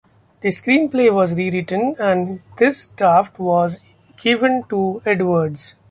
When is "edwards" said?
5.05-5.75